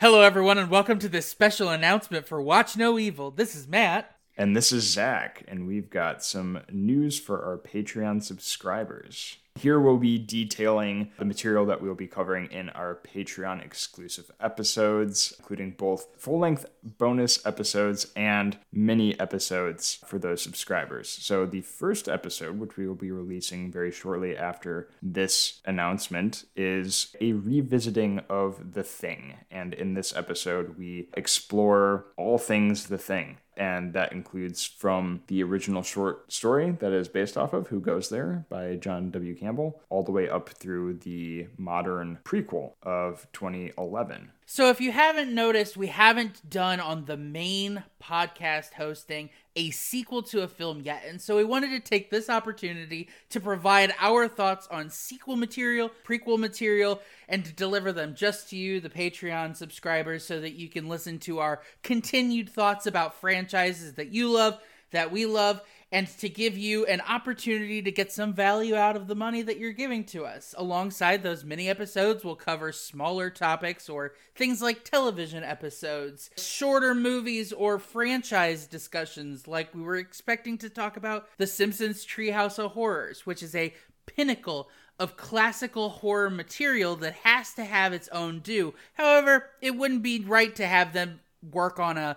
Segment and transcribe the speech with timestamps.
[0.00, 3.30] Hello, everyone, and welcome to this special announcement for Watch No Evil.
[3.30, 4.16] This is Matt.
[4.36, 9.36] And this is Zach, and we've got some news for our Patreon subscribers.
[9.56, 15.34] Here we'll be detailing the material that we'll be covering in our Patreon exclusive episodes,
[15.38, 21.08] including both full length bonus episodes and mini episodes for those subscribers.
[21.08, 27.14] So, the first episode, which we will be releasing very shortly after this announcement, is
[27.20, 29.34] a revisiting of The Thing.
[29.50, 35.42] And in this episode, we explore all things The Thing and that includes from the
[35.42, 39.36] original short story that is based off of Who Goes There by John W.
[39.36, 45.32] Campbell, all the way up through the modern prequel of 2011 so, if you haven't
[45.32, 51.04] noticed, we haven't done on the main podcast hosting a sequel to a film yet.
[51.06, 55.88] And so, we wanted to take this opportunity to provide our thoughts on sequel material,
[56.04, 60.68] prequel material, and to deliver them just to you, the Patreon subscribers, so that you
[60.68, 64.58] can listen to our continued thoughts about franchises that you love,
[64.90, 65.60] that we love,
[65.92, 69.58] and to give you an opportunity to get some value out of the money that
[69.58, 70.54] you're giving to us.
[70.56, 77.52] Alongside those mini episodes, we'll cover smaller topics or things like television episodes, shorter movies,
[77.52, 83.26] or franchise discussions, like we were expecting to talk about The Simpsons Treehouse of Horrors,
[83.26, 83.74] which is a
[84.06, 84.68] pinnacle
[84.98, 88.74] of classical horror material that has to have its own due.
[88.94, 92.16] However, it wouldn't be right to have them work on a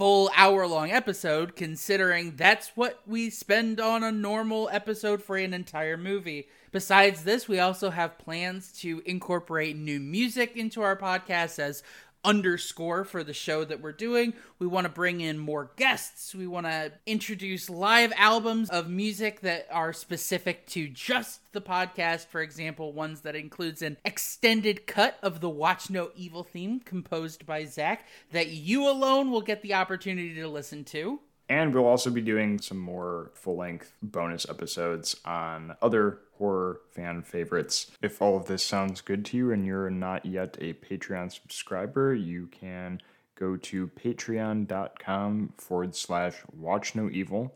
[0.00, 5.52] full hour long episode, considering that's what we spend on a normal episode for an
[5.52, 6.48] entire movie.
[6.72, 11.82] Besides this, we also have plans to incorporate new music into our podcast as
[12.24, 14.34] underscore for the show that we're doing.
[14.58, 16.34] We want to bring in more guests.
[16.34, 22.26] We want to introduce live albums of music that are specific to just the podcast.
[22.26, 27.46] For example, ones that includes an extended cut of the Watch No Evil theme composed
[27.46, 31.20] by Zach that you alone will get the opportunity to listen to.
[31.50, 37.22] And we'll also be doing some more full length bonus episodes on other horror fan
[37.22, 37.90] favorites.
[38.00, 42.14] If all of this sounds good to you and you're not yet a Patreon subscriber,
[42.14, 43.00] you can
[43.34, 47.52] go to patreon.com forward slash watch no evil,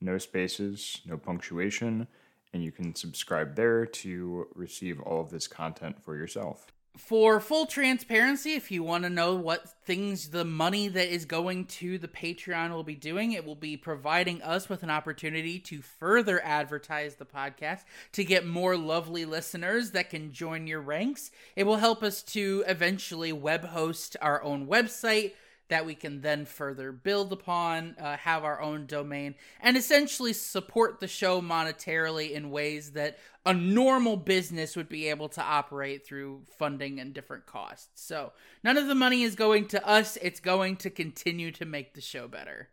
[0.00, 2.08] no spaces, no punctuation,
[2.52, 7.66] and you can subscribe there to receive all of this content for yourself for full
[7.66, 12.08] transparency, if you want to know what things the money that is going to the
[12.08, 17.14] Patreon will be doing, it will be providing us with an opportunity to further advertise
[17.14, 21.30] the podcast to get more lovely listeners that can join your ranks.
[21.54, 25.32] It will help us to eventually web host our own website
[25.68, 31.00] that we can then further build upon, uh, have our own domain, and essentially support
[31.00, 36.42] the show monetarily in ways that a normal business would be able to operate through
[36.58, 37.88] funding and different costs.
[38.06, 41.94] So none of the money is going to us, it's going to continue to make
[41.94, 42.68] the show better.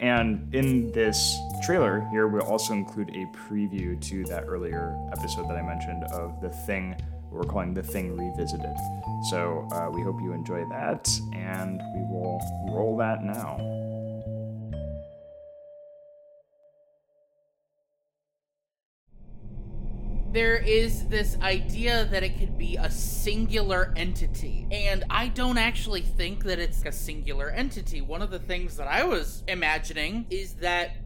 [0.00, 5.56] And in this trailer here, we'll also include a preview to that earlier episode that
[5.56, 6.94] I mentioned of The Thing
[7.30, 8.76] we're calling The Thing Revisited.
[9.30, 12.40] So uh, we hope you enjoy that, and we will
[12.70, 13.58] roll that now.
[20.30, 24.66] there is this idea that it could be a singular entity.
[24.70, 28.02] And I don't actually think that it's a singular entity.
[28.02, 30.96] One of the things that I was imagining is that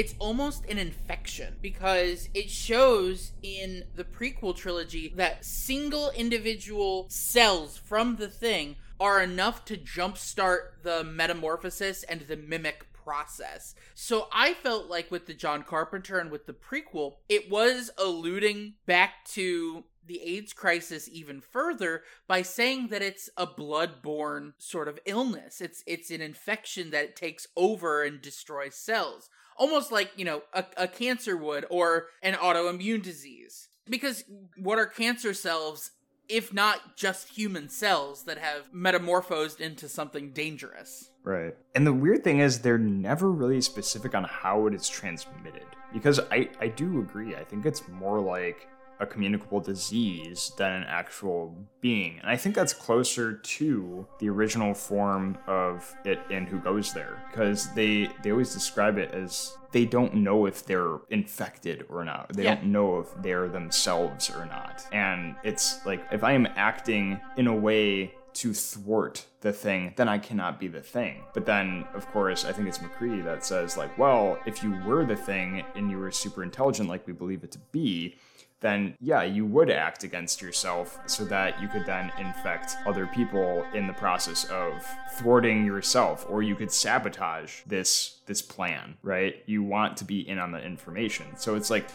[0.00, 7.76] it's almost an infection because it shows in the prequel trilogy that single individual cells
[7.76, 13.74] from the thing are enough to jumpstart the metamorphosis and the mimic process.
[13.94, 18.76] So I felt like with the John Carpenter and with the prequel, it was alluding
[18.86, 24.98] back to the AIDS crisis even further by saying that it's a blood-borne sort of
[25.06, 25.60] illness.
[25.60, 29.28] It's it's an infection that takes over and destroys cells.
[29.56, 33.68] Almost like you know a, a cancer would or an autoimmune disease.
[33.88, 34.24] Because
[34.56, 35.90] what are cancer cells
[36.28, 41.10] if not just human cells that have metamorphosed into something dangerous?
[41.24, 41.56] Right.
[41.74, 45.66] And the weird thing is they're never really specific on how it is transmitted.
[45.92, 47.34] Because i i do agree.
[47.34, 48.68] I think it's more like
[49.00, 52.18] a communicable disease than an actual being.
[52.20, 57.22] And I think that's closer to the original form of it in Who Goes There,
[57.30, 62.32] because they they always describe it as they don't know if they're infected or not.
[62.32, 62.56] They yeah.
[62.56, 64.84] don't know if they're themselves or not.
[64.92, 70.08] And it's like if I am acting in a way to thwart the thing, then
[70.08, 71.24] I cannot be the thing.
[71.34, 75.04] But then, of course, I think it's MacReady that says, like, well, if you were
[75.04, 78.16] the thing and you were super intelligent like we believe it to be,
[78.60, 83.66] then yeah, you would act against yourself so that you could then infect other people
[83.74, 89.42] in the process of thwarting yourself or you could sabotage this this plan, right?
[89.46, 91.26] You want to be in on the information.
[91.36, 91.88] So it's like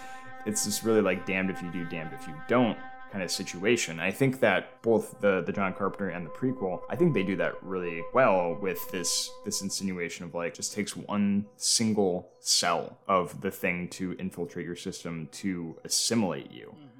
[0.46, 2.78] it's just really like damned if you do, damned if you don't
[3.16, 3.98] kind of situation.
[3.98, 7.38] I think that both the the John Carpenter and the prequel, I think they do
[7.38, 13.40] that really well with this this insinuation of like just takes one single cell of
[13.40, 16.76] the thing to infiltrate your system to assimilate you.
[16.76, 16.95] Mm-hmm.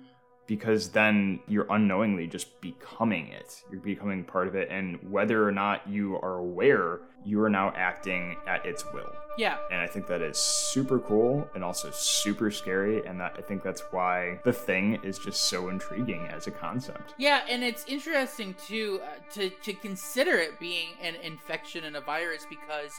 [0.48, 3.64] Because then you're unknowingly just becoming it.
[3.72, 4.70] You're becoming part of it.
[4.70, 9.12] And whether or not you are aware, you are now acting at its will.
[9.38, 9.58] Yeah.
[9.72, 13.06] And I think that is super cool and also super scary.
[13.06, 17.16] And that I think that's why the thing is just so intriguing as a concept.
[17.18, 22.02] Yeah, and it's interesting too uh, to to consider it being an infection and a
[22.02, 22.92] virus because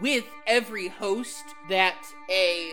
[0.00, 1.96] with every host that
[2.30, 2.65] a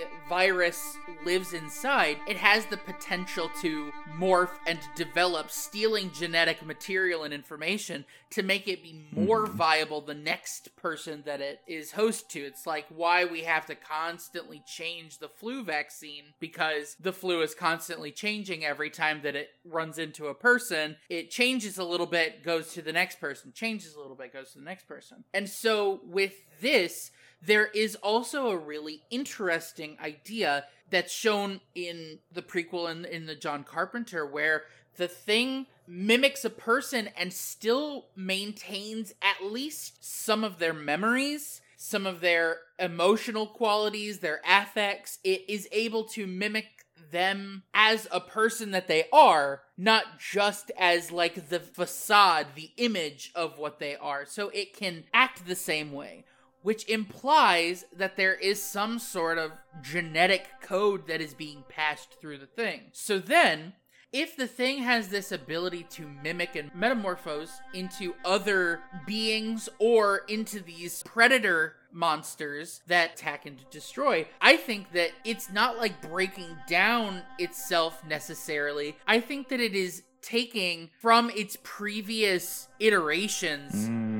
[0.43, 7.33] virus lives inside, it has the potential to morph and develop, stealing genetic material and
[7.33, 9.55] information to make it be more mm-hmm.
[9.55, 12.41] viable the next person that it is host to.
[12.41, 17.55] It's like why we have to constantly change the flu vaccine because the flu is
[17.55, 20.97] constantly changing every time that it runs into a person.
[21.09, 24.51] It changes a little bit, goes to the next person, changes a little bit, goes
[24.51, 25.23] to the next person.
[25.33, 27.11] And so with this,
[27.45, 33.25] there is also a really interesting idea that's shown in the prequel and in, in
[33.25, 34.63] the John Carpenter where
[34.95, 42.05] the thing mimics a person and still maintains at least some of their memories, some
[42.05, 45.19] of their emotional qualities, their affects.
[45.23, 51.11] It is able to mimic them as a person that they are, not just as
[51.11, 54.25] like the facade, the image of what they are.
[54.25, 56.23] So it can act the same way
[56.63, 59.51] which implies that there is some sort of
[59.81, 62.81] genetic code that is being passed through the thing.
[62.93, 63.73] So then,
[64.11, 70.59] if the thing has this ability to mimic and metamorphose into other beings or into
[70.59, 77.23] these predator monsters that attack and destroy, I think that it's not like breaking down
[77.39, 78.95] itself necessarily.
[79.07, 83.73] I think that it is taking from its previous iterations.
[83.89, 84.12] Mm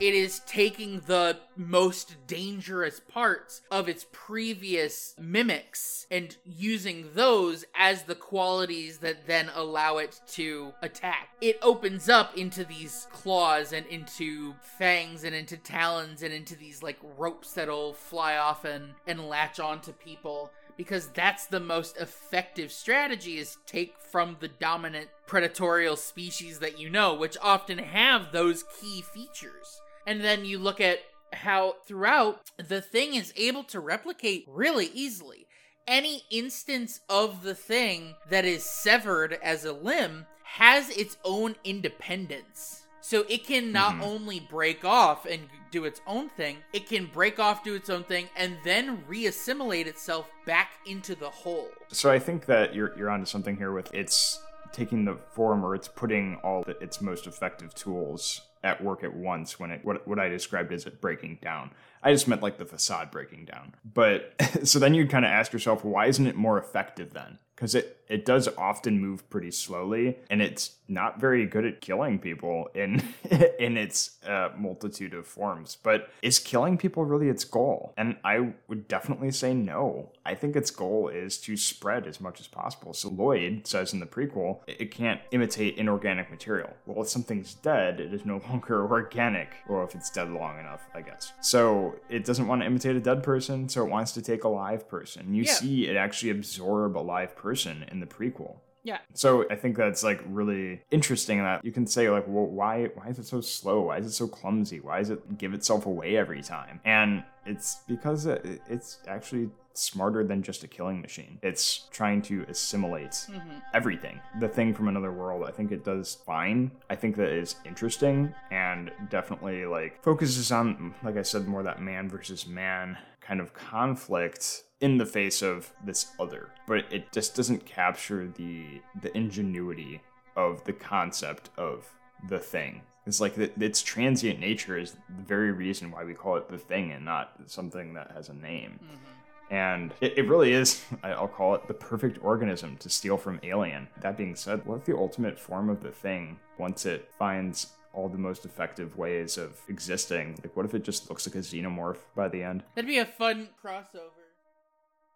[0.00, 8.04] it is taking the most dangerous parts of its previous mimics and using those as
[8.04, 11.28] the qualities that then allow it to attack.
[11.42, 16.82] It opens up into these claws and into fangs and into talons and into these
[16.82, 22.72] like ropes that'll fly off and, and latch onto people because that's the most effective
[22.72, 28.64] strategy is take from the dominant predatorial species that you know which often have those
[28.80, 31.00] key features and then you look at
[31.32, 35.46] how throughout the thing is able to replicate really easily.
[35.86, 42.86] Any instance of the thing that is severed as a limb has its own independence.
[43.00, 44.02] So it can not mm-hmm.
[44.02, 48.04] only break off and do its own thing, it can break off, do its own
[48.04, 51.68] thing, and then reassimilate itself back into the whole.
[51.88, 54.40] So I think that you're you're onto something here with it's
[54.72, 59.14] taking the form or it's putting all the, its most effective tools at work at
[59.14, 61.70] once when it what, what I described as it breaking down.
[62.02, 63.74] I just meant like the facade breaking down.
[63.84, 64.34] But
[64.64, 67.38] so then you'd kind of ask yourself, why isn't it more effective then?
[67.60, 72.18] Because it, it does often move pretty slowly and it's not very good at killing
[72.18, 73.02] people in
[73.58, 75.76] in its uh, multitude of forms.
[75.82, 77.92] But is killing people really its goal?
[77.96, 80.10] And I would definitely say no.
[80.26, 82.92] I think its goal is to spread as much as possible.
[82.92, 86.70] So Lloyd says in the prequel, it can't imitate inorganic material.
[86.86, 90.88] Well, if something's dead, it is no longer organic, or if it's dead long enough,
[90.94, 91.32] I guess.
[91.40, 94.48] So it doesn't want to imitate a dead person, so it wants to take a
[94.48, 95.34] live person.
[95.34, 95.52] You yeah.
[95.52, 98.56] see it actually absorb a live person in the prequel.
[98.82, 98.98] Yeah.
[99.12, 103.08] So I think that's like really interesting that you can say like, well, why why
[103.08, 103.82] is it so slow?
[103.82, 104.78] Why is it so clumsy?
[104.80, 106.80] Why does it give itself away every time?
[106.84, 111.38] And it's because it's actually smarter than just a killing machine.
[111.42, 113.58] It's trying to assimilate mm-hmm.
[113.74, 114.20] everything.
[114.40, 116.70] The thing from another world, I think it does fine.
[116.88, 121.82] I think that is interesting and definitely like focuses on, like I said, more that
[121.82, 122.96] man versus man
[123.30, 126.50] kind of conflict in the face of this other.
[126.66, 130.02] But it just doesn't capture the the ingenuity
[130.36, 131.88] of the concept of
[132.28, 136.36] the thing it's like the, its transient nature is the very reason why we call
[136.36, 138.78] it the thing and not something that has a name.
[138.82, 139.54] Mm-hmm.
[139.54, 143.88] And it, it really is, I'll call it the perfect organism to steal from Alien.
[144.00, 148.08] That being said, what if the ultimate form of the thing, once it finds all
[148.08, 150.38] the most effective ways of existing.
[150.42, 152.62] Like, what if it just looks like a xenomorph by the end?
[152.74, 154.19] That'd be a fun crossover.